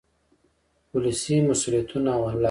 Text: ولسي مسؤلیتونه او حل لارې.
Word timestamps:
ولسي 0.93 1.35
مسؤلیتونه 1.49 2.09
او 2.17 2.23
حل 2.23 2.27
لارې. 2.27 2.39